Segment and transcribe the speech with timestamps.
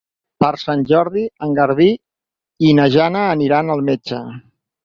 [0.43, 1.87] Per Sant Jordi en Garbí
[2.71, 4.27] i na Jana aniran al metge.